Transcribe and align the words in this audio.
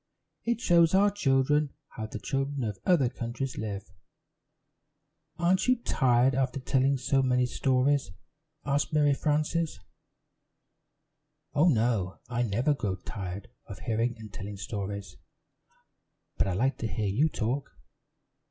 It 0.45 0.59
shows 0.59 0.95
our 0.95 1.11
children 1.11 1.75
how 1.89 2.07
the 2.07 2.17
children 2.17 2.63
of 2.63 2.79
other 2.87 3.07
countries 3.07 3.59
live." 3.59 3.83
"Aren't 5.37 5.67
you 5.67 5.75
tired 5.75 6.33
after 6.33 6.59
telling 6.59 6.97
so 6.97 7.21
many 7.21 7.45
stories?" 7.45 8.09
asked 8.65 8.91
Mary 8.93 9.13
Frances. 9.13 9.79
"Oh, 11.53 11.67
no, 11.69 12.17
I 12.27 12.41
never 12.41 12.73
grow 12.73 12.95
tired 12.95 13.51
of 13.67 13.77
hearing 13.81 14.15
and 14.17 14.33
telling 14.33 14.57
stories; 14.57 15.17
but 16.35 16.47
I 16.47 16.53
like 16.53 16.79
to 16.79 16.87
hear 16.87 17.05
you 17.05 17.29
talk. 17.29 17.69